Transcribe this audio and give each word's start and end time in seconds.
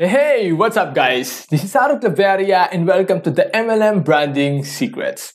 Hey, 0.00 0.50
what's 0.52 0.78
up, 0.78 0.94
guys? 0.94 1.44
This 1.50 1.62
is 1.62 1.74
Harold 1.74 2.00
Claveria, 2.00 2.70
and 2.72 2.86
welcome 2.86 3.20
to 3.20 3.30
the 3.30 3.50
MLM 3.52 4.02
Branding 4.02 4.64
Secrets. 4.64 5.30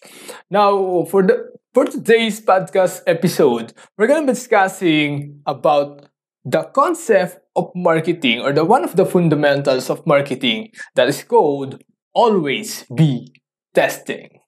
Now, 0.50 1.06
for 1.06 1.22
the 1.22 1.54
for 1.72 1.86
today's 1.86 2.42
podcast 2.42 3.04
episode, 3.06 3.74
we're 3.96 4.08
going 4.08 4.26
to 4.26 4.26
be 4.26 4.34
discussing 4.34 5.40
about 5.46 6.10
the 6.44 6.64
concept 6.74 7.46
of 7.56 7.70
marketing 7.76 8.42
or 8.42 8.54
the 8.54 8.66
one 8.66 8.84
of 8.84 8.96
the 8.96 9.06
fundamentals 9.06 9.92
of 9.92 10.02
marketing 10.08 10.72
that 10.96 11.08
is 11.10 11.22
called 11.24 11.78
always 12.16 12.90
be 12.90 13.30
testing. 13.76 14.42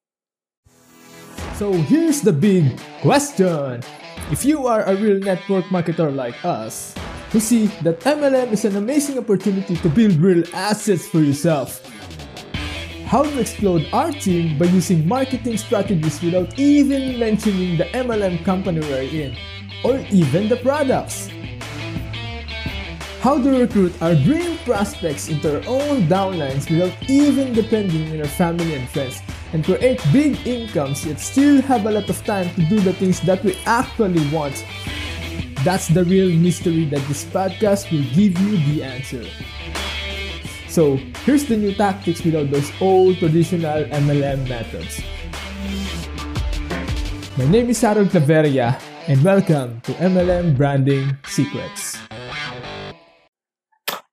So 1.61 1.73
here's 1.73 2.21
the 2.21 2.33
big 2.33 2.73
question. 3.05 3.83
If 4.31 4.45
you 4.45 4.65
are 4.65 4.81
a 4.81 4.95
real 4.95 5.19
network 5.19 5.65
marketer 5.65 6.09
like 6.09 6.43
us, 6.43 6.95
who 7.31 7.39
see 7.39 7.65
that 7.83 7.99
MLM 8.01 8.51
is 8.51 8.65
an 8.65 8.75
amazing 8.77 9.17
opportunity 9.17 9.75
to 9.75 9.89
build 9.89 10.13
real 10.15 10.43
assets 10.53 11.07
for 11.07 11.19
yourself. 11.19 11.83
How 13.05 13.23
to 13.23 13.39
explode 13.39 13.87
our 13.93 14.11
team 14.11 14.57
by 14.57 14.65
using 14.65 15.07
marketing 15.07 15.57
strategies 15.57 16.21
without 16.21 16.57
even 16.59 17.19
mentioning 17.19 17.77
the 17.77 17.85
MLM 17.85 18.43
company 18.43 18.81
we're 18.81 19.01
in, 19.01 19.35
or 19.83 19.99
even 20.11 20.49
the 20.49 20.57
products. 20.57 21.29
How 23.21 23.41
to 23.41 23.59
recruit 23.59 24.01
our 24.01 24.15
dream 24.15 24.57
prospects 24.59 25.27
into 25.27 25.57
our 25.57 25.63
own 25.67 26.07
downlines 26.07 26.69
without 26.69 26.93
even 27.09 27.53
depending 27.53 28.11
on 28.11 28.21
our 28.21 28.27
family 28.27 28.75
and 28.75 28.87
friends, 28.89 29.21
and 29.53 29.63
create 29.65 30.01
big 30.13 30.45
incomes 30.45 31.05
yet 31.05 31.19
still 31.19 31.61
have 31.61 31.85
a 31.85 31.91
lot 31.91 32.09
of 32.09 32.23
time 32.25 32.53
to 32.55 32.61
do 32.69 32.79
the 32.79 32.93
things 32.93 33.19
that 33.21 33.43
we 33.43 33.55
actually 33.65 34.23
want 34.31 34.65
that's 35.63 35.87
the 35.87 36.03
real 36.03 36.29
mystery 36.29 36.85
that 36.85 37.01
this 37.07 37.25
podcast 37.25 37.89
will 37.91 38.05
give 38.13 38.37
you 38.37 38.57
the 38.69 38.83
answer. 38.83 39.25
So, 40.67 40.97
here's 41.25 41.45
the 41.45 41.57
new 41.57 41.73
tactics 41.73 42.23
without 42.23 42.51
those 42.51 42.69
old 42.79 43.17
traditional 43.17 43.85
MLM 43.85 44.47
methods. 44.47 45.01
My 47.37 47.45
name 47.49 47.69
is 47.69 47.81
Harold 47.81 48.09
Claveria, 48.09 48.79
and 49.07 49.23
welcome 49.23 49.81
to 49.81 49.93
MLM 49.93 50.55
Branding 50.55 51.17
Secrets. 51.25 51.97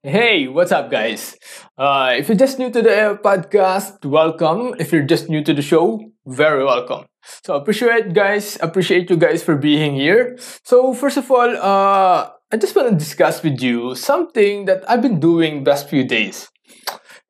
Hey, 0.02 0.48
what's 0.48 0.72
up, 0.72 0.90
guys? 0.90 1.36
Uh, 1.76 2.14
if 2.16 2.28
you're 2.28 2.36
just 2.36 2.58
new 2.58 2.70
to 2.70 2.80
the 2.80 3.18
podcast, 3.22 4.04
welcome. 4.04 4.74
If 4.78 4.92
you're 4.92 5.04
just 5.04 5.28
new 5.28 5.42
to 5.44 5.52
the 5.52 5.62
show, 5.62 6.00
very 6.26 6.64
welcome. 6.64 7.06
So 7.44 7.54
appreciate 7.54 8.12
guys, 8.12 8.58
appreciate 8.60 9.10
you 9.10 9.16
guys 9.16 9.42
for 9.42 9.56
being 9.56 9.94
here. 9.94 10.36
So 10.64 10.94
first 10.94 11.16
of 11.16 11.30
all, 11.30 11.48
uh, 11.56 12.30
I 12.52 12.56
just 12.56 12.76
want 12.76 12.90
to 12.90 12.94
discuss 12.94 13.42
with 13.42 13.60
you 13.60 13.94
something 13.94 14.66
that 14.66 14.88
I've 14.88 15.02
been 15.02 15.20
doing 15.20 15.64
the 15.64 15.70
last 15.70 15.88
few 15.88 16.04
days. 16.04 16.48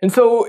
And 0.02 0.12
so 0.12 0.46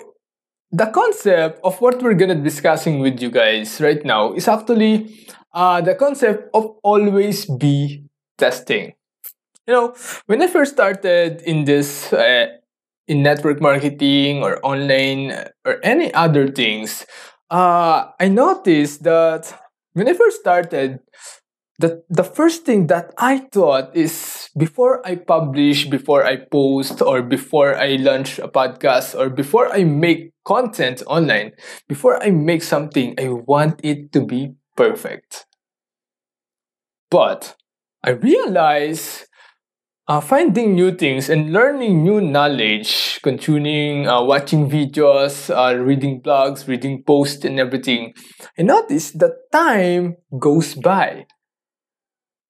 the 0.72 0.88
concept 0.88 1.60
of 1.64 1.80
what 1.80 2.02
we're 2.02 2.16
gonna 2.16 2.36
discussing 2.36 3.00
with 3.00 3.22
you 3.22 3.30
guys 3.30 3.80
right 3.80 4.04
now 4.04 4.34
is 4.34 4.48
actually 4.48 5.16
uh, 5.54 5.82
the 5.82 5.96
concept 5.96 6.50
of 6.54 6.76
always 6.84 7.46
be 7.46 8.04
testing. 8.38 8.94
You 9.68 9.74
know, 9.74 9.96
when 10.26 10.42
I 10.42 10.48
first 10.48 10.74
started 10.74 11.42
in 11.42 11.66
this 11.66 12.12
uh, 12.14 12.48
in 13.08 13.24
network 13.24 13.62
marketing 13.62 14.44
or 14.44 14.60
online 14.66 15.32
or 15.66 15.80
any 15.84 16.14
other 16.14 16.50
things, 16.50 17.06
uh, 17.50 18.12
I 18.20 18.28
noticed 18.28 19.04
that 19.04 19.54
when 19.94 20.08
I 20.08 20.14
first 20.14 20.40
started, 20.40 21.00
the, 21.80 22.04
the 22.10 22.24
first 22.24 22.66
thing 22.66 22.88
that 22.88 23.14
I 23.18 23.40
thought 23.52 23.96
is 23.96 24.50
before 24.58 25.06
I 25.06 25.16
publish, 25.16 25.86
before 25.88 26.26
I 26.26 26.38
post, 26.38 27.02
or 27.02 27.22
before 27.22 27.76
I 27.76 27.98
launch 27.98 28.40
a 28.40 28.48
podcast, 28.48 29.18
or 29.18 29.30
before 29.30 29.72
I 29.74 29.84
make 29.84 30.32
content 30.46 31.04
online, 31.08 31.52
before 31.88 32.22
I 32.24 32.32
make 32.32 32.64
something, 32.64 33.16
I 33.20 33.30
want 33.30 33.82
it 33.84 34.12
to 34.14 34.26
be 34.26 34.54
perfect. 34.78 35.46
But 37.10 37.56
I 38.04 38.12
realized 38.12 39.28
uh, 40.08 40.22
finding 40.22 40.76
new 40.76 40.92
things 40.96 41.30
and 41.30 41.52
learning 41.52 42.04
new 42.04 42.22
knowledge, 42.22 43.20
continuing 43.24 44.08
uh, 44.08 44.22
watching 44.22 44.70
videos, 44.70 45.50
uh, 45.50 45.76
reading 45.78 46.22
blogs, 46.22 46.68
reading 46.68 47.04
posts, 47.04 47.44
and 47.46 47.60
everything, 47.60 48.14
I 48.58 48.64
notice 48.64 49.12
that 49.12 49.52
time 49.52 50.18
goes 50.38 50.76
by. 50.76 51.26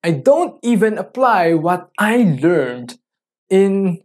I 0.04 0.12
don't 0.12 0.60
even 0.64 0.98
apply 0.98 1.54
what 1.54 1.90
I 1.98 2.38
learned 2.40 3.00
in 3.50 4.04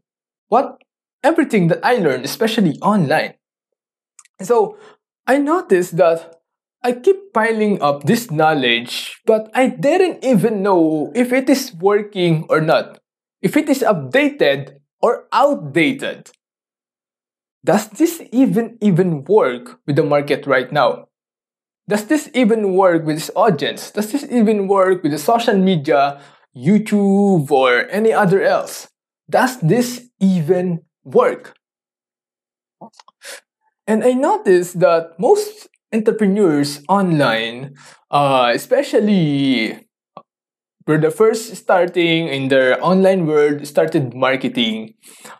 what 0.48 0.78
everything 1.22 1.68
that 1.68 1.80
I 1.84 1.96
learned, 1.96 2.24
especially 2.24 2.78
online. 2.80 3.34
So 4.40 4.78
I 5.26 5.38
noticed 5.38 5.96
that 5.98 6.36
I 6.82 6.92
keep 6.92 7.32
piling 7.34 7.82
up 7.82 8.04
this 8.04 8.30
knowledge, 8.30 9.20
but 9.26 9.50
I 9.54 9.68
didn't 9.68 10.24
even 10.24 10.62
know 10.62 11.12
if 11.14 11.32
it 11.32 11.50
is 11.50 11.74
working 11.74 12.46
or 12.48 12.60
not 12.62 12.99
if 13.42 13.56
it 13.56 13.68
is 13.68 13.80
updated 13.80 14.78
or 15.00 15.26
outdated. 15.32 16.30
Does 17.64 17.88
this 17.88 18.22
even 18.32 18.78
even 18.80 19.24
work 19.24 19.80
with 19.86 19.96
the 19.96 20.02
market 20.02 20.46
right 20.46 20.72
now? 20.72 21.08
Does 21.88 22.06
this 22.06 22.30
even 22.34 22.74
work 22.74 23.04
with 23.04 23.16
this 23.16 23.30
audience? 23.34 23.90
Does 23.90 24.12
this 24.12 24.24
even 24.30 24.68
work 24.68 25.02
with 25.02 25.12
the 25.12 25.18
social 25.18 25.58
media, 25.58 26.20
YouTube, 26.56 27.50
or 27.50 27.88
any 27.90 28.12
other 28.12 28.42
else? 28.42 28.88
Does 29.28 29.58
this 29.60 30.08
even 30.20 30.82
work? 31.04 31.54
And 33.86 34.04
I 34.04 34.12
noticed 34.12 34.78
that 34.80 35.18
most 35.18 35.68
entrepreneurs 35.92 36.82
online, 36.88 37.74
uh, 38.10 38.52
especially 38.54 39.86
were 40.86 40.98
the 40.98 41.10
first 41.10 41.54
starting 41.56 42.28
in 42.28 42.48
their 42.48 42.82
online 42.84 43.26
world 43.26 43.66
started 43.66 44.14
marketing, 44.14 44.94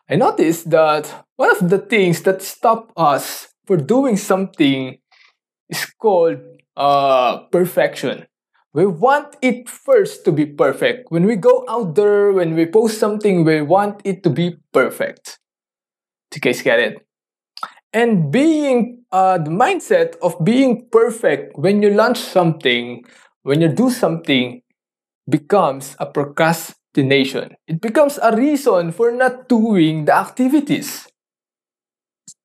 I 0.09 0.17
noticed 0.17 0.71
that 0.71 1.27
one 1.37 1.51
of 1.51 1.71
the 1.71 1.79
things 1.79 2.23
that 2.23 2.43
stop 2.43 2.93
us 2.97 3.49
for 3.67 3.77
doing 3.77 4.17
something 4.17 4.99
is 5.69 5.85
called 5.87 6.39
uh, 6.77 7.39
perfection. 7.53 8.27
We 8.73 8.87
want 8.87 9.37
it 9.43 9.69
first 9.69 10.25
to 10.27 10.33
be 10.33 10.47
perfect. 10.47 11.11
When 11.11 11.27
we 11.27 11.37
go 11.37 11.65
out 11.69 11.95
there, 11.97 12.33
when 12.33 12.55
we 12.55 12.67
post 12.67 12.99
something, 12.99 13.45
we 13.45 13.63
want 13.63 14.01
it 14.05 14.23
to 14.23 14.31
be 14.31 14.57
perfect. 14.73 15.39
Do 16.31 16.37
you 16.37 16.41
guys 16.41 16.63
get 16.63 16.79
it? 16.79 17.07
And 17.93 18.31
being 18.31 19.03
uh, 19.11 19.39
the 19.39 19.51
mindset 19.51 20.15
of 20.23 20.37
being 20.45 20.87
perfect 20.93 21.59
when 21.59 21.83
you 21.83 21.91
launch 21.91 22.19
something, 22.19 23.03
when 23.43 23.61
you 23.61 23.69
do 23.69 23.91
something, 23.91 24.63
becomes 25.31 25.97
a 25.99 26.07
procrastination. 26.07 27.57
It 27.67 27.81
becomes 27.81 28.19
a 28.23 28.37
reason 28.37 28.93
for 28.93 29.13
not 29.13 29.49
doing 29.49 30.05
the 30.05 30.15
activities. 30.15 31.09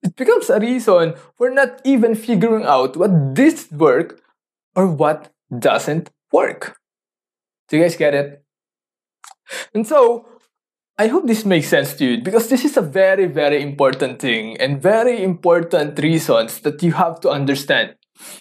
It 0.04 0.16
becomes 0.16 0.50
a 0.50 0.60
reason 0.60 1.16
for 1.38 1.50
not 1.50 1.82
even 1.84 2.16
figuring 2.16 2.64
out 2.66 2.96
what 2.96 3.36
this 3.36 3.72
work 3.72 4.22
or 4.76 4.88
what 4.88 5.32
doesn't 5.58 6.12
work. 6.32 6.78
Do 7.70 7.78
you 7.78 7.84
guys 7.84 7.96
get 7.96 8.14
it? 8.14 8.44
And 9.74 9.86
so, 9.88 10.28
I 10.98 11.08
hope 11.08 11.28
this 11.28 11.44
makes 11.46 11.68
sense 11.68 11.94
to 11.96 12.06
you 12.06 12.22
because 12.22 12.48
this 12.48 12.64
is 12.64 12.78
a 12.78 12.82
very, 12.82 13.26
very 13.26 13.62
important 13.62 14.20
thing 14.20 14.56
and 14.62 14.82
very 14.82 15.24
important 15.24 16.00
reasons 16.00 16.62
that 16.62 16.82
you 16.82 16.94
have 16.94 17.20
to 17.22 17.30
understand. 17.30 17.96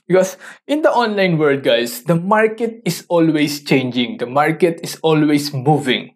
Because 0.06 0.36
in 0.66 0.82
the 0.82 0.90
online 0.90 1.38
world, 1.38 1.62
guys, 1.62 2.04
the 2.04 2.14
market 2.14 2.82
is 2.84 3.04
always 3.08 3.62
changing, 3.62 4.18
the 4.18 4.26
market 4.26 4.80
is 4.82 4.98
always 5.02 5.52
moving. 5.52 6.14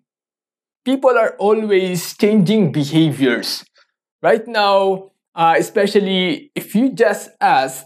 People 0.84 1.19
are 1.19 1.36
always 1.38 2.16
changing 2.16 2.72
behaviors. 2.72 3.64
Right 4.22 4.47
now, 4.47 5.12
uh, 5.34 5.54
especially 5.59 6.50
if 6.54 6.74
you 6.74 6.91
just 6.91 7.30
ask 7.41 7.84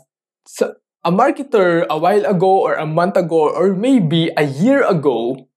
a 1.04 1.10
marketer 1.10 1.86
a 1.90 1.98
while 1.98 2.24
ago 2.24 2.62
or 2.62 2.74
a 2.74 2.86
month 2.86 3.16
ago 3.16 3.50
or 3.50 3.74
maybe 3.74 4.30
a 4.36 4.44
year 4.44 4.86
ago, 4.86 5.48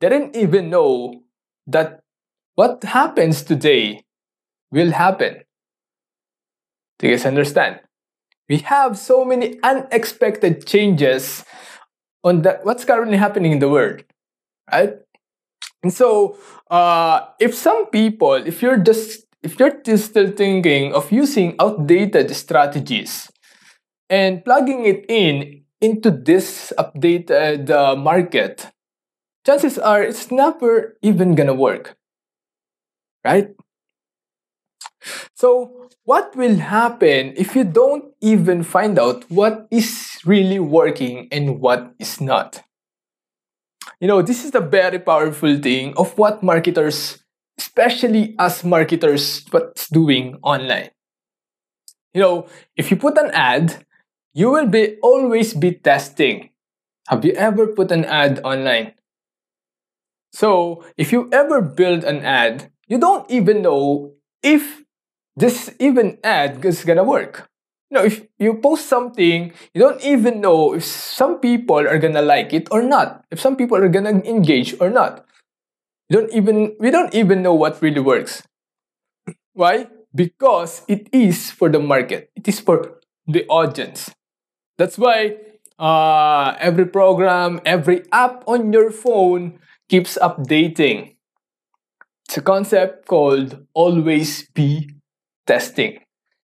they 0.00 0.08
didn't 0.08 0.36
even 0.36 0.70
know 0.70 1.22
that 1.66 2.02
what 2.54 2.82
happens 2.84 3.42
today 3.42 4.04
will 4.70 4.92
happen. 4.92 5.42
Do 6.98 7.08
you 7.08 7.16
guys 7.16 7.26
understand? 7.26 7.80
We 8.48 8.58
have 8.58 8.98
so 8.98 9.24
many 9.24 9.58
unexpected 9.62 10.66
changes 10.66 11.44
on 12.24 12.42
the, 12.42 12.60
what's 12.62 12.84
currently 12.84 13.16
happening 13.16 13.52
in 13.52 13.58
the 13.58 13.68
world, 13.68 14.04
right? 14.72 14.94
And 15.82 15.92
so, 15.92 16.38
uh, 16.70 17.26
if 17.40 17.54
some 17.54 17.86
people, 17.86 18.34
if 18.34 18.62
you're 18.62 18.78
just 18.78 19.26
if 19.42 19.58
you're 19.58 19.74
still 19.98 20.30
thinking 20.30 20.94
of 20.94 21.10
using 21.10 21.56
outdated 21.58 22.30
strategies 22.34 23.28
and 24.10 24.44
plugging 24.44 24.86
it 24.86 25.04
in 25.08 25.64
into 25.80 26.10
this 26.10 26.72
updated 26.78 27.70
uh, 27.70 27.96
market, 27.96 28.68
chances 29.46 29.78
are 29.78 30.02
it's 30.02 30.30
never 30.30 30.96
even 31.02 31.34
gonna 31.34 31.54
work, 31.54 31.96
right? 33.24 33.50
So, 35.34 35.88
what 36.04 36.34
will 36.36 36.56
happen 36.56 37.34
if 37.36 37.54
you 37.54 37.64
don't 37.64 38.14
even 38.20 38.62
find 38.62 38.98
out 38.98 39.28
what 39.30 39.66
is 39.70 40.18
really 40.24 40.58
working 40.58 41.28
and 41.30 41.60
what 41.60 41.94
is 41.98 42.20
not? 42.20 42.62
You 44.00 44.08
know, 44.08 44.22
this 44.22 44.44
is 44.44 44.50
the 44.50 44.60
very 44.60 44.98
powerful 44.98 45.58
thing 45.58 45.94
of 45.96 46.16
what 46.18 46.42
marketers, 46.42 47.18
especially 47.58 48.34
us 48.38 48.64
marketers, 48.64 49.44
what's 49.50 49.88
doing 49.88 50.38
online. 50.42 50.90
You 52.14 52.20
know, 52.20 52.48
if 52.76 52.90
you 52.90 52.96
put 52.96 53.16
an 53.18 53.30
ad, 53.32 53.84
you 54.34 54.50
will 54.50 54.66
be 54.66 54.96
always 55.02 55.54
be 55.54 55.72
testing. 55.72 56.50
Have 57.08 57.24
you 57.24 57.32
ever 57.32 57.66
put 57.66 57.90
an 57.90 58.04
ad 58.04 58.40
online? 58.44 58.94
So, 60.32 60.84
if 60.96 61.12
you 61.12 61.28
ever 61.32 61.60
build 61.60 62.04
an 62.04 62.24
ad, 62.24 62.70
you 62.88 62.98
don't 62.98 63.30
even 63.30 63.62
know 63.62 64.12
if 64.42 64.81
this 65.36 65.70
even 65.78 66.18
ad 66.24 66.64
is 66.64 66.84
gonna 66.84 67.04
work. 67.04 67.48
You 67.90 67.98
know, 67.98 68.04
if 68.04 68.22
you 68.38 68.54
post 68.54 68.86
something, 68.86 69.52
you 69.74 69.80
don't 69.80 70.02
even 70.04 70.40
know 70.40 70.74
if 70.74 70.84
some 70.84 71.40
people 71.40 71.76
are 71.78 71.98
gonna 71.98 72.22
like 72.22 72.52
it 72.52 72.68
or 72.70 72.82
not. 72.82 73.24
If 73.30 73.40
some 73.40 73.56
people 73.56 73.76
are 73.78 73.88
gonna 73.88 74.20
engage 74.24 74.74
or 74.80 74.90
not. 74.90 75.24
You 76.10 76.20
don't 76.20 76.32
even 76.34 76.76
we 76.80 76.90
don't 76.90 77.14
even 77.14 77.42
know 77.42 77.54
what 77.54 77.82
really 77.82 78.00
works. 78.00 78.42
Why? 79.52 79.86
Because 80.14 80.82
it 80.88 81.08
is 81.12 81.50
for 81.50 81.68
the 81.68 81.78
market. 81.78 82.30
It 82.36 82.48
is 82.48 82.60
for 82.60 83.00
the 83.26 83.46
audience. 83.48 84.10
That's 84.78 84.98
why 84.98 85.38
uh, 85.78 86.56
every 86.60 86.86
program, 86.86 87.60
every 87.64 88.04
app 88.12 88.44
on 88.46 88.72
your 88.72 88.90
phone 88.90 89.58
keeps 89.88 90.18
updating. 90.22 91.16
It's 92.28 92.36
a 92.38 92.42
concept 92.42 93.06
called 93.06 93.66
always 93.74 94.48
be 94.50 94.90
testing. 95.46 95.98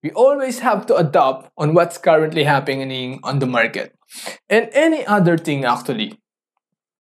We 0.02 0.10
always 0.10 0.58
have 0.60 0.86
to 0.86 0.96
adapt 0.96 1.50
on 1.56 1.74
what's 1.74 1.98
currently 1.98 2.44
happening 2.44 3.20
on 3.22 3.38
the 3.38 3.46
market 3.46 3.94
and 4.48 4.68
any 4.72 5.06
other 5.06 5.38
thing 5.38 5.64
actually. 5.64 6.18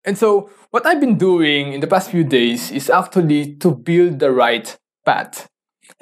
And 0.05 0.17
so, 0.17 0.51
what 0.71 0.87
I've 0.87 1.01
been 1.01 1.19
doing 1.19 1.73
in 1.73 1.81
the 1.81 1.87
past 1.87 2.11
few 2.11 2.25
days 2.25 2.71
is 2.71 2.89
actually 2.89 3.57
to 3.57 3.75
build 3.75 4.19
the 4.19 4.31
right 4.31 4.77
path. 5.05 5.49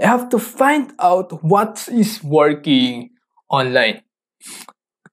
I 0.00 0.06
have 0.06 0.28
to 0.30 0.38
find 0.38 0.92
out 1.00 1.42
what 1.42 1.88
is 1.90 2.22
working 2.22 3.10
online. 3.50 4.02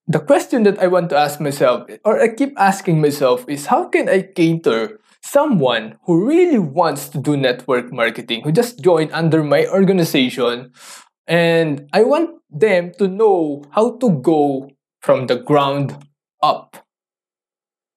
The 0.07 0.19
question 0.19 0.63
that 0.63 0.77
I 0.77 0.87
want 0.87 1.09
to 1.09 1.17
ask 1.17 1.39
myself, 1.41 1.89
or 2.03 2.21
I 2.21 2.27
keep 2.27 2.53
asking 2.57 3.01
myself, 3.01 3.45
is 3.49 3.67
how 3.67 3.87
can 3.89 4.07
I 4.07 4.21
cater 4.21 4.99
someone 5.25 5.97
who 6.05 6.23
really 6.23 6.59
wants 6.59 7.09
to 7.09 7.17
do 7.17 7.35
network 7.35 7.91
marketing, 7.91 8.43
who 8.43 8.51
just 8.51 8.79
joined 8.79 9.11
under 9.11 9.43
my 9.43 9.65
organization, 9.67 10.71
and 11.25 11.89
I 11.91 12.03
want 12.03 12.41
them 12.49 12.91
to 12.99 13.07
know 13.07 13.65
how 13.71 13.97
to 13.97 14.21
go 14.21 14.69
from 15.01 15.25
the 15.25 15.37
ground 15.37 15.97
up. 16.43 16.77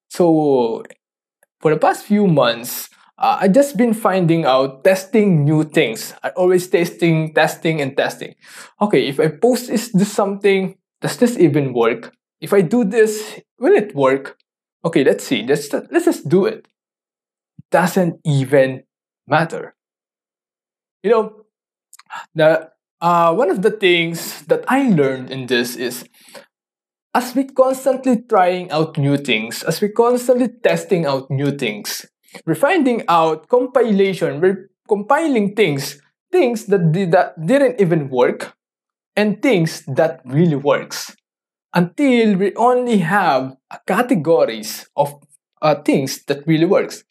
So, 0.09 0.85
for 1.61 1.71
the 1.71 1.79
past 1.79 2.07
few 2.07 2.27
months, 2.27 2.89
uh, 3.19 3.39
I 3.41 3.49
just 3.49 3.77
been 3.77 3.93
finding 3.93 4.47
out 4.47 4.85
testing 4.85 5.45
new 5.45 5.65
things. 5.65 6.15
I 6.23 6.31
always 6.31 6.67
testing, 6.69 7.35
testing, 7.35 7.81
and 7.83 7.95
testing. 7.95 8.35
Okay, 8.81 9.07
if 9.07 9.21
I 9.21 9.29
post 9.29 9.69
is 9.69 9.93
this 9.93 10.11
something, 10.11 10.77
does 11.03 11.19
this 11.19 11.37
even 11.37 11.75
work? 11.75 12.15
If 12.41 12.55
I 12.55 12.63
do 12.63 12.85
this, 12.85 13.39
will 13.59 13.75
it 13.75 13.95
work? 13.95 14.39
Okay, 14.85 15.05
let's 15.05 15.25
see. 15.25 15.43
Let's 15.43 15.69
let's 15.91 16.07
just 16.07 16.29
do 16.29 16.47
it 16.47 16.67
doesn't 17.71 18.21
even 18.25 18.85
matter. 19.27 19.75
You 21.03 21.11
know, 21.11 21.45
the 22.35 22.71
uh, 23.01 23.35
one 23.35 23.51
of 23.51 23.63
the 23.63 23.71
things 23.71 24.43
that 24.47 24.65
I 24.67 24.89
learned 24.91 25.31
in 25.31 25.47
this 25.47 25.77
is 25.77 26.05
as 27.15 27.35
we 27.35 27.45
constantly 27.45 28.23
trying 28.29 28.71
out 28.71 28.99
new 28.99 29.17
things, 29.17 29.63
as 29.63 29.81
we 29.81 29.89
constantly 29.89 30.49
testing 30.63 31.07
out 31.07 31.31
new 31.31 31.51
things, 31.51 32.07
we're 32.47 32.55
finding 32.55 33.03
out 33.09 33.49
compilation, 33.49 34.41
we're 34.41 34.71
compiling 34.89 35.55
things, 35.55 36.01
things 36.31 36.67
that, 36.67 36.93
did, 36.93 37.13
that 37.13 37.35
didn't 37.47 37.81
even 37.81 38.09
work, 38.09 38.55
and 39.17 39.43
things 39.43 39.83
that 39.87 40.21
really 40.25 40.57
works. 40.57 41.15
Until 41.75 42.37
we 42.37 42.55
only 42.55 42.99
have 42.99 43.57
categories 43.87 44.89
of 44.97 45.15
uh, 45.61 45.77
things 45.83 46.25
that 46.25 46.47
really 46.47 46.65
works 46.65 47.05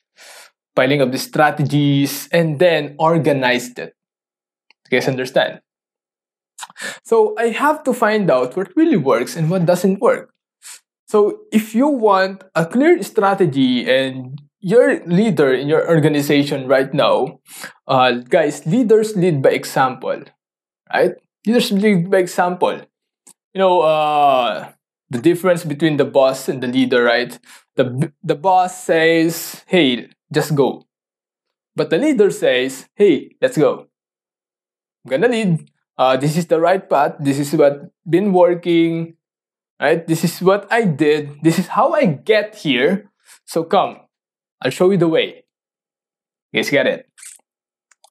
piling 0.78 1.02
up 1.02 1.10
the 1.10 1.18
strategies, 1.18 2.30
and 2.30 2.62
then 2.62 2.94
organized 3.02 3.82
it. 3.82 3.98
You 4.86 5.02
guys 5.02 5.10
understand? 5.10 5.60
So 7.04 7.34
I 7.38 7.50
have 7.50 7.84
to 7.90 7.94
find 7.94 8.30
out 8.30 8.56
what 8.56 8.70
really 8.78 8.98
works 8.98 9.36
and 9.36 9.50
what 9.50 9.66
doesn't 9.66 10.00
work. 10.00 10.30
So 11.08 11.42
if 11.52 11.74
you 11.74 11.88
want 11.88 12.44
a 12.54 12.66
clear 12.66 13.02
strategy 13.02 13.90
and 13.90 14.38
your 14.60 15.00
leader 15.06 15.54
in 15.54 15.68
your 15.68 15.88
organization 15.88 16.68
right 16.68 16.94
now, 16.94 17.40
uh, 17.88 18.22
guys, 18.28 18.66
leaders 18.66 19.16
lead 19.16 19.42
by 19.42 19.52
example, 19.52 20.24
right? 20.94 21.16
Leaders 21.46 21.72
lead 21.72 22.12
by 22.12 22.20
example. 22.20 22.76
You 23.54 23.60
know, 23.60 23.82
uh, 23.82 24.72
the 25.10 25.20
difference 25.20 25.64
between 25.64 25.98
the 25.98 26.06
boss 26.06 26.50
and 26.50 26.62
the 26.62 26.68
leader, 26.68 27.04
right? 27.04 27.40
The, 27.76 28.12
the 28.22 28.36
boss 28.36 28.84
says, 28.84 29.64
hey, 29.68 30.10
just 30.32 30.56
go. 30.56 30.86
But 31.76 31.90
the 31.90 31.98
leader 31.98 32.32
says, 32.32 32.88
hey, 32.96 33.36
let's 33.42 33.58
go. 33.58 33.88
I'm 35.06 35.12
gonna 35.12 35.28
lead. 35.28 35.70
Uh, 35.98 36.18
this 36.18 36.38
is 36.38 36.46
the 36.48 36.60
right 36.60 36.88
path. 36.90 37.16
This 37.20 37.40
is 37.40 37.54
what 37.54 37.92
been 38.10 38.34
working. 38.34 39.16
Right? 39.80 40.06
This 40.06 40.24
is 40.24 40.42
what 40.42 40.66
I 40.72 40.86
did. 40.86 41.38
This 41.44 41.60
is 41.60 41.68
how 41.68 41.94
I 41.94 42.06
get 42.06 42.56
here. 42.56 43.12
So 43.46 43.64
come, 43.64 43.98
I'll 44.62 44.72
show 44.72 44.90
you 44.90 44.98
the 44.98 45.08
way. 45.08 45.46
You 46.52 46.62
guys 46.64 46.70
get 46.70 46.88
it? 46.88 47.10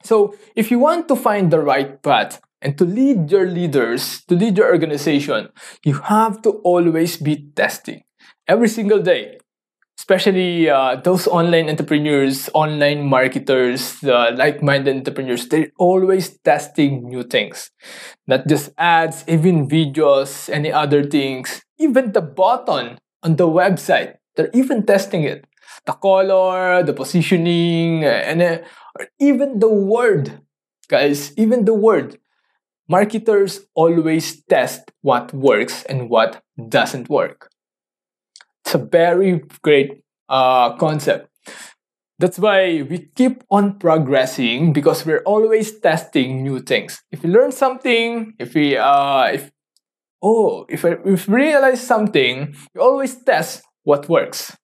So 0.04 0.36
if 0.54 0.70
you 0.70 0.78
want 0.78 1.08
to 1.08 1.16
find 1.16 1.50
the 1.50 1.58
right 1.58 2.00
path 2.02 2.40
and 2.62 2.78
to 2.78 2.84
lead 2.84 3.30
your 3.30 3.50
leaders, 3.50 4.22
to 4.28 4.36
lead 4.36 4.56
your 4.56 4.70
organization, 4.70 5.48
you 5.84 5.94
have 5.94 6.42
to 6.42 6.62
always 6.62 7.16
be 7.16 7.50
testing 7.56 8.04
every 8.46 8.68
single 8.68 9.02
day 9.02 9.38
especially 10.06 10.70
uh, 10.70 10.94
those 11.02 11.26
online 11.26 11.68
entrepreneurs, 11.68 12.48
online 12.54 13.04
marketers, 13.04 14.04
uh, 14.04 14.30
like-minded 14.36 14.94
entrepreneurs, 14.94 15.48
they're 15.48 15.72
always 15.78 16.38
testing 16.46 17.08
new 17.08 17.24
things. 17.24 17.72
Not 18.28 18.46
just 18.46 18.70
ads, 18.78 19.24
even 19.26 19.68
videos, 19.68 20.48
any 20.48 20.70
other 20.70 21.02
things, 21.02 21.60
even 21.78 22.12
the 22.12 22.20
button 22.20 22.98
on 23.24 23.34
the 23.34 23.48
website, 23.48 24.14
they're 24.36 24.50
even 24.54 24.86
testing 24.86 25.24
it. 25.24 25.44
The 25.86 25.92
color, 25.92 26.84
the 26.84 26.92
positioning, 26.92 28.04
and 28.04 28.40
uh, 28.42 28.58
even 29.18 29.58
the 29.58 29.68
word. 29.68 30.40
Guys, 30.88 31.32
even 31.36 31.64
the 31.64 31.74
word. 31.74 32.18
Marketers 32.88 33.66
always 33.74 34.44
test 34.44 34.92
what 35.02 35.34
works 35.34 35.82
and 35.84 36.08
what 36.08 36.42
doesn't 36.68 37.08
work. 37.08 37.50
It's 38.64 38.74
a 38.74 38.78
very 38.78 39.42
great 39.62 40.02
uh, 40.28 40.76
concept. 40.76 41.28
That's 42.18 42.38
why 42.38 42.82
we 42.82 43.10
keep 43.14 43.44
on 43.50 43.78
progressing 43.78 44.72
because 44.72 45.04
we're 45.04 45.22
always 45.26 45.78
testing 45.80 46.42
new 46.42 46.60
things. 46.60 47.02
If 47.12 47.22
we 47.22 47.28
learn 47.28 47.52
something, 47.52 48.32
if 48.38 48.54
we 48.54 48.76
uh, 48.76 49.24
if 49.32 49.50
oh, 50.22 50.64
if, 50.68 50.82
we 50.82 51.16
realize 51.28 51.86
something, 51.86 52.54
we 52.74 52.80
always 52.80 53.22
test 53.22 53.62
what 53.84 54.08
works. 54.08 54.56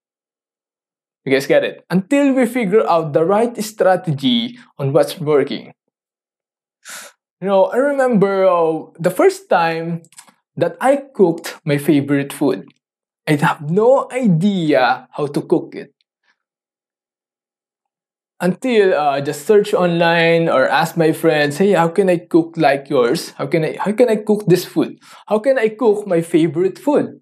You 1.24 1.32
guys 1.32 1.46
get 1.46 1.62
it? 1.62 1.84
Until 1.90 2.32
we 2.32 2.46
figure 2.46 2.88
out 2.88 3.12
the 3.12 3.24
right 3.24 3.56
strategy 3.62 4.58
on 4.78 4.92
what's 4.92 5.20
working. 5.20 5.72
You 7.40 7.48
know, 7.48 7.64
I 7.66 7.76
remember 7.76 8.46
uh, 8.46 8.90
the 8.98 9.10
first 9.10 9.48
time 9.48 10.02
that 10.56 10.76
I 10.80 10.96
cooked 11.14 11.58
my 11.64 11.78
favorite 11.78 12.32
food. 12.32 12.66
I 13.26 13.34
have 13.34 13.68
no 13.68 14.08
idea 14.12 15.08
how 15.10 15.26
to 15.26 15.42
cook 15.42 15.74
it. 15.74 15.92
Until 18.40 18.92
uh, 18.94 19.20
just 19.20 19.46
search 19.46 19.72
online 19.72 20.48
or 20.48 20.66
ask 20.68 20.96
my 20.96 21.12
friends, 21.12 21.58
hey, 21.58 21.72
how 21.72 21.88
can 21.88 22.10
I 22.10 22.18
cook 22.18 22.56
like 22.56 22.90
yours? 22.90 23.30
How 23.38 23.46
can 23.46 23.64
I 23.64 23.76
how 23.78 23.92
can 23.92 24.08
I 24.10 24.16
cook 24.16 24.44
this 24.46 24.64
food? 24.64 24.98
How 25.28 25.38
can 25.38 25.58
I 25.58 25.68
cook 25.68 26.06
my 26.08 26.20
favorite 26.22 26.76
food? 26.78 27.20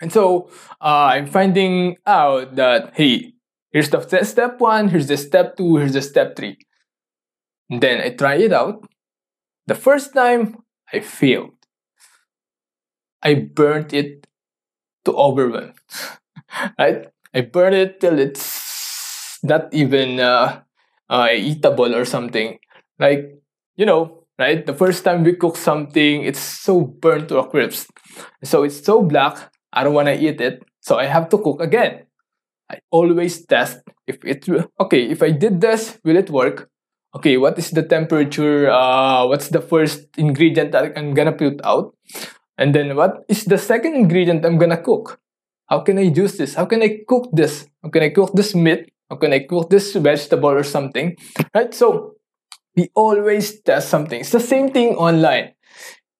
And 0.00 0.12
so 0.12 0.48
uh, 0.80 1.10
I'm 1.14 1.26
finding 1.26 1.96
out 2.06 2.56
that 2.56 2.92
hey, 2.94 3.34
here's 3.72 3.90
the 3.90 4.00
step 4.24 4.60
one, 4.60 4.88
here's 4.88 5.08
the 5.08 5.16
step 5.16 5.56
two, 5.56 5.76
here's 5.76 5.92
the 5.94 6.02
step 6.02 6.36
three. 6.36 6.56
And 7.70 7.80
then 7.82 8.00
I 8.00 8.10
try 8.10 8.34
it 8.36 8.52
out. 8.52 8.86
The 9.66 9.74
first 9.76 10.14
time 10.14 10.64
I 10.92 11.00
failed. 11.00 11.54
I 13.22 13.34
burnt 13.34 13.92
it 13.92 14.26
to 15.12 15.72
right? 16.78 17.06
I 17.34 17.40
burn 17.42 17.74
it 17.74 18.00
till 18.00 18.18
it's 18.18 19.38
not 19.42 19.72
even 19.72 20.20
uh, 20.20 20.60
uh, 21.10 21.28
eatable 21.32 21.94
or 21.94 22.04
something. 22.04 22.58
Like, 22.98 23.38
you 23.76 23.86
know, 23.86 24.24
right? 24.38 24.64
The 24.64 24.74
first 24.74 25.04
time 25.04 25.24
we 25.24 25.34
cook 25.34 25.56
something, 25.56 26.22
it's 26.24 26.40
so 26.40 26.80
burnt 26.80 27.28
to 27.28 27.38
a 27.38 27.48
crisp. 27.48 27.90
So 28.42 28.62
it's 28.64 28.84
so 28.84 29.02
black, 29.02 29.52
I 29.72 29.84
don't 29.84 29.94
want 29.94 30.08
to 30.08 30.18
eat 30.18 30.40
it. 30.40 30.62
So 30.80 30.98
I 30.98 31.04
have 31.04 31.28
to 31.30 31.38
cook 31.38 31.60
again. 31.60 32.04
I 32.70 32.80
always 32.90 33.46
test 33.46 33.80
if 34.06 34.24
it 34.24 34.48
okay, 34.80 35.08
if 35.08 35.22
I 35.22 35.30
did 35.30 35.60
this, 35.60 35.98
will 36.04 36.16
it 36.16 36.30
work? 36.30 36.68
Okay, 37.16 37.36
what 37.38 37.58
is 37.58 37.70
the 37.70 37.82
temperature? 37.82 38.70
Uh, 38.70 39.26
what's 39.26 39.48
the 39.48 39.60
first 39.60 40.06
ingredient 40.18 40.72
that 40.72 40.92
I'm 40.96 41.14
gonna 41.14 41.32
put 41.32 41.60
out? 41.64 41.94
And 42.58 42.74
then 42.74 42.96
what 42.96 43.24
is 43.28 43.44
the 43.44 43.56
second 43.56 43.94
ingredient 43.94 44.44
I'm 44.44 44.58
gonna 44.58 44.82
cook? 44.82 45.20
How 45.66 45.80
can 45.80 45.98
I 45.98 46.10
use 46.10 46.36
this? 46.36 46.54
How 46.54 46.66
can 46.66 46.82
I 46.82 47.06
cook 47.06 47.30
this? 47.32 47.68
How 47.82 47.88
can 47.88 48.02
I 48.02 48.10
cook 48.10 48.34
this 48.34 48.54
meat? 48.54 48.90
How 49.08 49.16
can 49.16 49.32
I 49.32 49.46
cook 49.46 49.70
this 49.70 49.94
vegetable 49.94 50.50
or 50.50 50.64
something? 50.64 51.16
Right? 51.54 51.72
So 51.72 52.16
we 52.74 52.90
always 52.94 53.60
test 53.62 53.88
something. 53.88 54.20
It's 54.20 54.32
the 54.32 54.40
same 54.40 54.72
thing 54.72 54.96
online. 54.96 55.54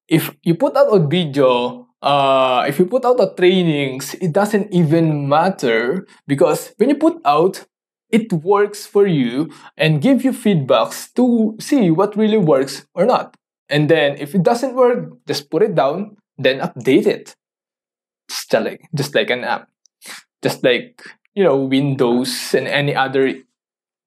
If 0.07 0.33
you 0.43 0.55
put 0.55 0.77
out 0.77 0.87
a 0.95 0.99
video, 0.99 1.87
uh, 2.01 2.65
if 2.67 2.79
you 2.79 2.85
put 2.85 3.05
out 3.05 3.19
a 3.19 3.33
trainings, 3.35 4.15
it 4.15 4.31
doesn't 4.31 4.71
even 4.73 5.27
matter 5.27 6.07
because 6.25 6.73
when 6.77 6.89
you 6.89 6.95
put 6.95 7.19
out, 7.25 7.65
it 8.09 8.31
works 8.33 8.87
for 8.87 9.05
you 9.05 9.51
and 9.77 10.01
give 10.01 10.23
you 10.23 10.31
feedbacks 10.31 11.13
to 11.13 11.55
see 11.59 11.91
what 11.91 12.17
really 12.17 12.39
works 12.39 12.87
or 12.95 13.05
not. 13.05 13.35
And 13.69 13.87
then 13.87 14.17
if 14.17 14.33
it 14.33 14.41
doesn't 14.41 14.73
work, 14.73 15.13
just 15.27 15.51
put 15.51 15.61
it 15.61 15.75
down, 15.75 16.17
then 16.39 16.59
update 16.59 17.05
it. 17.05 17.35
Just 18.29 18.55
uh, 18.55 18.61
like 18.61 18.81
just 18.95 19.13
like 19.13 19.29
an 19.29 19.43
app. 19.43 19.67
Just 20.41 20.63
like, 20.63 21.03
you 21.35 21.43
know, 21.43 21.57
Windows 21.57 22.55
and 22.55 22.67
any 22.67 22.95
other 22.95 23.33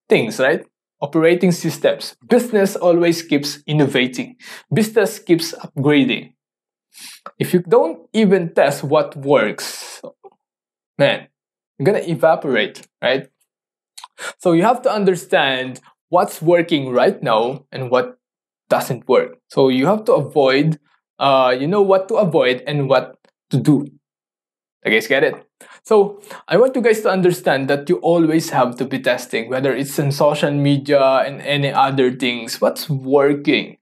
things, 0.09 0.41
right? 0.41 0.65
Operating 1.01 1.53
systems. 1.53 2.17
Business 2.27 2.77
always 2.77 3.23
keeps 3.23 3.59
innovating. 3.67 4.37
Business 4.73 5.19
keeps 5.19 5.53
upgrading. 5.53 6.33
If 7.39 7.53
you 7.53 7.61
don't 7.61 8.09
even 8.13 8.55
test 8.55 8.85
what 8.85 9.17
works, 9.17 10.01
man, 10.99 11.29
you're 11.79 11.87
gonna 11.87 12.07
evaporate, 12.07 12.87
right? 13.03 13.29
So 14.39 14.53
you 14.53 14.63
have 14.63 14.83
to 14.83 14.93
understand 14.93 15.81
what's 16.09 16.41
working 16.41 16.91
right 16.91 17.23
now 17.23 17.67
and 17.73 17.91
what 17.91 18.19
doesn't 18.69 19.09
work. 19.09 19.39
So 19.49 19.69
you 19.69 19.87
have 19.87 20.05
to 20.05 20.13
avoid, 20.13 20.79
uh, 21.19 21.55
you 21.59 21.67
know 21.67 21.83
what 21.83 22.09
to 22.09 22.17
avoid 22.17 22.63
and 22.67 22.89
what 22.89 23.17
to 23.51 23.59
do. 23.59 23.87
You 24.85 24.91
guys 24.91 25.07
get 25.07 25.23
it? 25.23 25.35
So 25.85 26.21
I 26.49 26.57
want 26.57 26.75
you 26.75 26.83
guys 26.83 27.03
to 27.03 27.11
understand 27.11 27.69
that 27.69 27.89
you 27.89 27.97
always 27.99 28.51
have 28.51 28.77
to 28.77 28.85
be 28.85 28.99
testing, 28.99 29.49
whether 29.49 29.75
it's 29.75 29.99
in 29.99 30.11
social 30.11 30.51
media 30.51 31.01
and 31.01 31.41
any 31.43 31.71
other 31.71 32.11
things, 32.11 32.61
what's 32.61 32.91
working. 32.91 33.79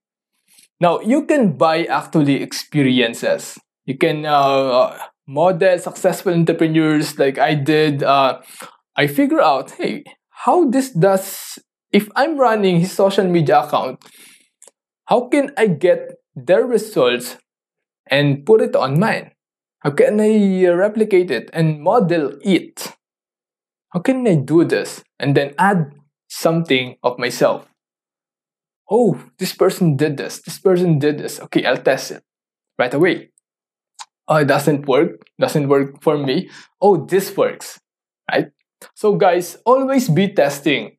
Now 0.80 1.00
you 1.00 1.24
can 1.24 1.56
buy 1.56 1.84
actually 1.84 2.42
experiences. 2.42 3.58
You 3.86 3.96
can 3.96 4.26
uh, 4.26 4.96
model 5.26 5.78
successful 5.78 6.32
entrepreneurs 6.32 7.18
like 7.18 7.38
I 7.38 7.54
did. 7.54 8.02
Uh, 8.02 8.40
I 8.96 9.06
figure 9.06 9.40
out, 9.40 9.72
hey, 9.72 10.04
how 10.28 10.68
this 10.68 10.90
does 10.90 11.58
if 11.92 12.08
I'm 12.14 12.38
running 12.38 12.80
his 12.80 12.92
social 12.92 13.26
media 13.26 13.60
account, 13.60 13.98
how 15.06 15.28
can 15.28 15.52
I 15.56 15.66
get 15.66 16.19
their 16.34 16.64
results 16.64 17.36
and 18.06 18.44
put 18.44 18.60
it 18.60 18.76
on 18.76 18.98
mine? 18.98 19.32
How 19.80 19.90
can 19.90 20.20
I 20.20 20.68
replicate 20.68 21.30
it 21.30 21.50
and 21.52 21.80
model 21.80 22.38
it? 22.42 22.92
How 23.90 24.00
can 24.00 24.26
I 24.26 24.34
do 24.36 24.64
this 24.64 25.02
and 25.18 25.36
then 25.36 25.54
add 25.58 25.94
something 26.28 26.96
of 27.02 27.18
myself? 27.18 27.66
Oh, 28.90 29.22
this 29.38 29.54
person 29.54 29.96
did 29.96 30.16
this. 30.16 30.42
This 30.42 30.58
person 30.58 30.98
did 30.98 31.18
this. 31.18 31.40
Okay, 31.40 31.64
I'll 31.64 31.76
test 31.78 32.10
it 32.10 32.22
right 32.78 32.92
away. 32.92 33.30
Oh, 34.28 34.36
it 34.36 34.46
doesn't 34.46 34.86
work. 34.86 35.26
Doesn't 35.38 35.68
work 35.68 36.02
for 36.02 36.18
me. 36.18 36.50
Oh, 36.80 37.06
this 37.06 37.36
works. 37.36 37.80
Right? 38.30 38.50
So, 38.94 39.14
guys, 39.16 39.56
always 39.64 40.08
be 40.08 40.28
testing. 40.28 40.96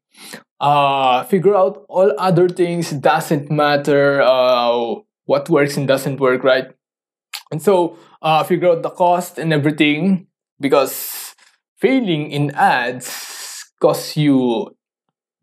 Uh, 0.60 1.24
figure 1.24 1.56
out 1.56 1.86
all 1.88 2.14
other 2.18 2.50
things. 2.50 2.92
Doesn't 2.92 3.50
matter 3.50 4.22
uh, 4.22 4.96
what 5.32 5.50
works 5.50 5.78
and 5.78 5.88
doesn't 5.88 6.20
work, 6.20 6.44
right? 6.44 6.68
And 7.52 7.62
so, 7.62 7.98
uh, 8.22 8.44
figure 8.44 8.70
out 8.70 8.84
the 8.84 8.90
cost 8.92 9.38
and 9.38 9.54
everything 9.54 10.28
because 10.60 11.36
failing 11.80 12.32
in 12.32 12.52
ads 12.56 13.08
costs 13.82 14.16
you 14.18 14.72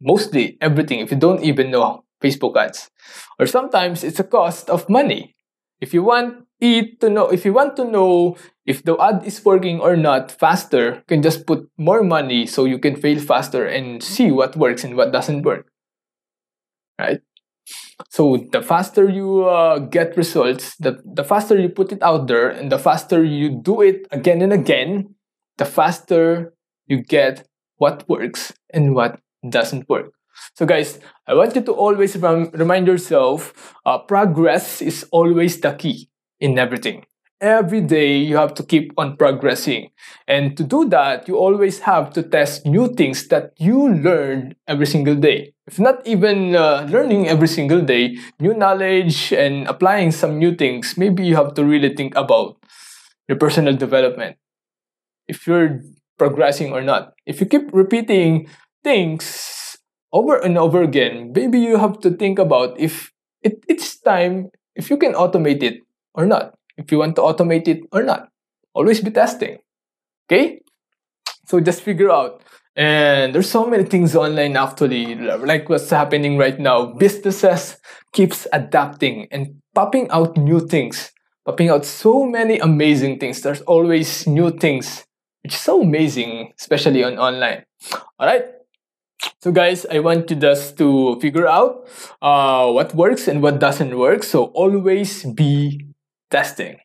mostly 0.00 0.56
everything 0.60 1.00
if 1.00 1.10
you 1.10 1.18
don't 1.18 1.42
even 1.42 1.70
know 1.70 2.04
Facebook 2.22 2.56
ads. 2.56 2.90
Or 3.38 3.46
sometimes 3.46 4.04
it's 4.04 4.20
a 4.20 4.24
cost 4.24 4.70
of 4.70 4.88
money. 4.88 5.34
If 5.80 5.94
you 5.94 6.02
want 6.02 6.44
it 6.60 7.00
to 7.00 7.10
know, 7.10 7.28
if 7.30 7.44
you 7.44 7.52
want 7.52 7.76
to 7.76 7.84
know 7.84 8.36
if 8.66 8.82
the 8.84 8.96
ad 8.98 9.24
is 9.24 9.44
working 9.44 9.80
or 9.80 9.96
not 9.96 10.30
faster, 10.32 10.96
you 10.96 11.08
can 11.08 11.22
just 11.22 11.46
put 11.46 11.68
more 11.78 12.02
money 12.02 12.46
so 12.46 12.64
you 12.64 12.78
can 12.78 12.96
fail 12.96 13.20
faster 13.20 13.66
and 13.66 14.02
see 14.02 14.30
what 14.30 14.56
works 14.56 14.84
and 14.84 14.96
what 14.96 15.12
doesn't 15.12 15.42
work. 15.42 15.70
Right? 16.98 17.20
So 18.10 18.46
the 18.52 18.62
faster 18.62 19.08
you 19.08 19.44
uh, 19.48 19.78
get 19.80 20.16
results, 20.16 20.76
the, 20.76 21.00
the 21.04 21.24
faster 21.24 21.58
you 21.58 21.68
put 21.68 21.92
it 21.92 22.02
out 22.02 22.26
there, 22.28 22.48
and 22.48 22.70
the 22.70 22.78
faster 22.78 23.24
you 23.24 23.50
do 23.50 23.82
it 23.82 24.06
again 24.10 24.42
and 24.42 24.52
again, 24.52 25.14
the 25.58 25.64
faster 25.64 26.54
you 26.86 27.02
get 27.02 27.46
what 27.76 28.08
works 28.08 28.52
and 28.72 28.94
what 28.94 29.20
doesn't 29.48 29.88
work. 29.88 30.12
So, 30.54 30.66
guys, 30.66 31.00
I 31.26 31.34
want 31.34 31.56
you 31.56 31.62
to 31.62 31.72
always 31.72 32.16
rem- 32.16 32.50
remind 32.52 32.86
yourself 32.86 33.74
uh, 33.84 33.98
progress 33.98 34.80
is 34.80 35.04
always 35.10 35.60
the 35.60 35.72
key 35.72 36.08
in 36.40 36.58
everything. 36.58 37.04
Every 37.40 37.80
day 37.80 38.18
you 38.18 38.36
have 38.36 38.52
to 38.54 38.64
keep 38.64 38.90
on 38.98 39.16
progressing. 39.16 39.90
And 40.26 40.56
to 40.56 40.64
do 40.64 40.88
that, 40.90 41.28
you 41.28 41.38
always 41.38 41.78
have 41.86 42.10
to 42.14 42.22
test 42.22 42.66
new 42.66 42.88
things 42.94 43.28
that 43.28 43.54
you 43.58 43.94
learn 43.94 44.56
every 44.66 44.86
single 44.86 45.14
day. 45.14 45.54
If 45.68 45.78
not 45.78 46.04
even 46.04 46.56
uh, 46.56 46.88
learning 46.90 47.28
every 47.28 47.46
single 47.46 47.80
day, 47.80 48.18
new 48.40 48.54
knowledge 48.54 49.32
and 49.32 49.68
applying 49.68 50.10
some 50.10 50.38
new 50.38 50.56
things, 50.56 50.98
maybe 50.98 51.24
you 51.24 51.36
have 51.36 51.54
to 51.54 51.64
really 51.64 51.94
think 51.94 52.16
about 52.16 52.58
your 53.28 53.38
personal 53.38 53.76
development. 53.76 54.36
If 55.28 55.46
you're 55.46 55.82
progressing 56.18 56.72
or 56.72 56.82
not. 56.82 57.14
If 57.26 57.40
you 57.40 57.46
keep 57.46 57.70
repeating 57.72 58.50
things 58.82 59.78
over 60.12 60.36
and 60.36 60.58
over 60.58 60.82
again, 60.82 61.32
maybe 61.34 61.60
you 61.60 61.78
have 61.78 62.00
to 62.00 62.10
think 62.10 62.40
about 62.40 62.78
if 62.80 63.12
it, 63.42 63.62
it's 63.68 63.96
time, 64.00 64.50
if 64.74 64.90
you 64.90 64.96
can 64.98 65.14
automate 65.14 65.62
it 65.62 65.86
or 66.14 66.26
not 66.26 66.57
if 66.78 66.90
you 66.92 66.98
want 66.98 67.16
to 67.16 67.22
automate 67.22 67.68
it 67.68 67.82
or 67.92 68.02
not. 68.02 68.30
Always 68.72 69.00
be 69.02 69.10
testing. 69.10 69.58
Okay? 70.30 70.62
So 71.46 71.60
just 71.60 71.82
figure 71.82 72.10
out. 72.10 72.42
And 72.76 73.34
there's 73.34 73.50
so 73.50 73.66
many 73.66 73.82
things 73.82 74.14
online 74.14 74.56
actually, 74.56 75.16
like 75.16 75.68
what's 75.68 75.90
happening 75.90 76.38
right 76.38 76.58
now. 76.60 76.94
Businesses 76.94 77.76
keeps 78.12 78.46
adapting 78.52 79.26
and 79.32 79.60
popping 79.74 80.08
out 80.10 80.36
new 80.36 80.60
things, 80.60 81.10
popping 81.44 81.70
out 81.70 81.84
so 81.84 82.24
many 82.24 82.60
amazing 82.60 83.18
things. 83.18 83.42
There's 83.42 83.62
always 83.62 84.28
new 84.28 84.50
things, 84.52 85.04
which 85.42 85.54
is 85.54 85.60
so 85.60 85.82
amazing, 85.82 86.52
especially 86.60 87.02
on 87.02 87.18
online. 87.18 87.64
All 88.20 88.28
right. 88.28 88.44
So 89.42 89.50
guys, 89.50 89.84
I 89.86 89.98
want 89.98 90.30
you 90.30 90.36
just 90.36 90.78
to 90.78 91.18
figure 91.20 91.48
out 91.48 91.88
uh, 92.22 92.70
what 92.70 92.94
works 92.94 93.26
and 93.26 93.42
what 93.42 93.58
doesn't 93.58 93.98
work. 93.98 94.22
So 94.22 94.54
always 94.54 95.24
be 95.24 95.87
testing. 96.30 96.78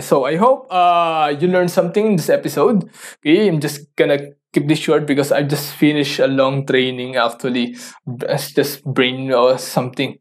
So 0.00 0.24
I 0.24 0.36
hope 0.36 0.68
uh, 0.70 1.34
you 1.40 1.48
learned 1.48 1.70
something 1.70 2.06
in 2.06 2.16
this 2.16 2.28
episode. 2.30 2.88
Okay, 3.18 3.48
I'm 3.48 3.58
just 3.58 3.94
gonna 3.96 4.18
keep 4.52 4.68
this 4.68 4.78
short 4.78 5.04
because 5.04 5.32
I 5.32 5.42
just 5.42 5.72
finished 5.74 6.20
a 6.20 6.28
long 6.28 6.64
training 6.64 7.16
actually. 7.16 7.76
It's 8.06 8.52
just 8.52 8.84
brain 8.84 9.32
or 9.32 9.58
something. 9.58 10.18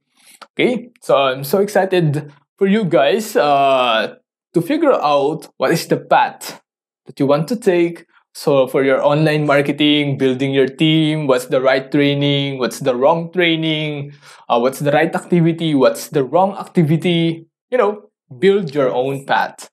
Okay, 0.57 0.89
so 1.01 1.17
I'm 1.17 1.43
so 1.43 1.59
excited 1.59 2.31
for 2.57 2.67
you 2.67 2.83
guys 2.83 3.36
uh, 3.36 4.15
to 4.53 4.62
figure 4.62 4.93
out 4.93 5.48
what 5.57 5.71
is 5.71 5.88
the 5.88 5.98
path 5.98 6.62
that 7.05 7.19
you 7.19 7.27
want 7.27 7.48
to 7.50 7.55
take. 7.55 8.05
So 8.33 8.67
for 8.67 8.83
your 8.83 9.03
online 9.03 9.45
marketing, 9.45 10.17
building 10.17 10.51
your 10.53 10.67
team, 10.67 11.27
what's 11.27 11.45
the 11.48 11.62
right 11.62 11.91
training, 11.91 12.59
what's 12.59 12.79
the 12.79 12.95
wrong 12.95 13.31
training, 13.33 14.13
uh, 14.48 14.59
what's 14.59 14.79
the 14.79 14.91
right 14.91 15.13
activity, 15.13 15.75
what's 15.75 16.09
the 16.09 16.24
wrong 16.24 16.55
activity. 16.57 17.45
You 17.69 17.77
know, 17.77 18.09
build 18.38 18.74
your 18.74 18.93
own 18.93 19.25
path. 19.25 19.69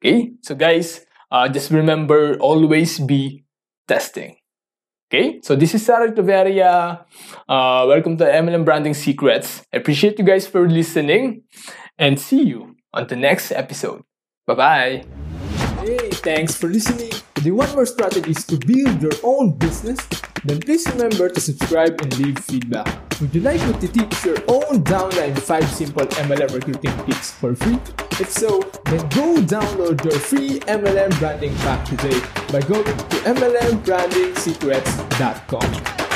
Okay, 0.00 0.32
so 0.42 0.54
guys, 0.54 1.04
uh, 1.30 1.48
just 1.48 1.70
remember 1.70 2.38
always 2.40 2.98
be 2.98 3.44
testing. 3.86 4.36
Okay, 5.08 5.40
so 5.42 5.56
this 5.56 5.74
is 5.74 5.86
Harold 5.86 6.14
Claveria. 6.14 7.04
Uh, 7.48 7.84
welcome 7.88 8.16
to 8.18 8.24
MLM 8.24 8.64
Branding 8.64 8.94
Secrets. 8.94 9.64
I 9.72 9.78
appreciate 9.78 10.18
you 10.18 10.24
guys 10.24 10.46
for 10.46 10.68
listening 10.68 11.42
and 11.98 12.20
see 12.20 12.42
you 12.42 12.76
on 12.92 13.06
the 13.06 13.16
next 13.16 13.52
episode. 13.52 14.02
Bye 14.46 14.54
bye. 14.54 15.04
Hey, 15.80 16.10
thanks 16.20 16.54
for 16.54 16.68
listening. 16.68 17.12
You 17.42 17.54
want 17.54 17.74
more 17.74 17.86
strategies 17.86 18.44
to 18.46 18.58
build 18.58 19.00
your 19.00 19.16
own 19.22 19.56
business? 19.56 19.98
Then 20.44 20.60
please 20.60 20.86
remember 20.88 21.28
to 21.28 21.40
subscribe 21.40 22.00
and 22.00 22.16
leave 22.18 22.38
feedback. 22.38 22.86
Would 23.20 23.34
you 23.34 23.40
like 23.40 23.60
me 23.66 23.72
to 23.80 23.88
teach 23.88 24.24
your 24.24 24.38
own 24.48 24.84
downline 24.84 25.36
5 25.38 25.68
simple 25.68 26.06
MLM 26.06 26.54
recruiting 26.54 26.96
tips 27.06 27.32
for 27.32 27.54
free? 27.54 27.78
If 28.20 28.30
so, 28.30 28.60
then 28.84 29.00
go 29.10 29.36
download 29.42 30.04
your 30.04 30.18
free 30.18 30.60
MLM 30.60 31.18
branding 31.18 31.54
pack 31.56 31.84
today 31.84 32.20
by 32.52 32.60
going 32.60 32.84
to 32.84 32.92
MLMBrandingSecrets.com. 33.26 36.07